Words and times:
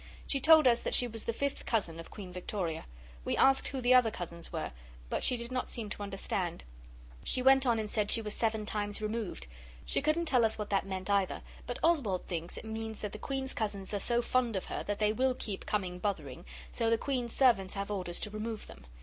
She 0.25 0.39
told 0.39 0.65
us 0.67 0.81
that 0.81 0.95
she 0.95 1.07
was 1.07 1.25
the 1.25 1.31
fifth 1.31 1.63
cousin 1.67 1.99
of 1.99 2.09
Queen 2.09 2.33
Victoria. 2.33 2.87
We 3.23 3.37
asked 3.37 3.67
who 3.67 3.81
the 3.81 3.93
other 3.93 4.09
cousins 4.09 4.51
were, 4.51 4.71
but 5.11 5.23
she 5.23 5.37
did 5.37 5.51
not 5.51 5.69
seem 5.69 5.91
to 5.91 6.01
understand. 6.01 6.63
She 7.23 7.43
went 7.43 7.67
on 7.67 7.77
and 7.77 7.87
said 7.87 8.09
she 8.09 8.19
was 8.23 8.33
seven 8.33 8.65
times 8.65 8.99
removed. 8.99 9.45
She 9.85 10.01
couldn't 10.01 10.25
tell 10.25 10.43
us 10.43 10.57
what 10.57 10.71
that 10.71 10.87
meant 10.87 11.11
either, 11.11 11.43
but 11.67 11.77
Oswald 11.83 12.25
thinks 12.25 12.57
it 12.57 12.65
means 12.65 13.01
that 13.01 13.11
the 13.11 13.19
Queen's 13.19 13.53
cousins 13.53 13.93
are 13.93 13.99
so 13.99 14.23
fond 14.23 14.55
of 14.55 14.65
her 14.65 14.81
that 14.85 14.97
they 14.97 15.13
will 15.13 15.35
keep 15.35 15.67
coming 15.67 15.99
bothering, 15.99 16.45
so 16.71 16.89
the 16.89 16.97
Queen's 16.97 17.31
servants 17.31 17.75
have 17.75 17.91
orders 17.91 18.19
to 18.21 18.31
remove 18.31 18.65
them. 18.65 18.87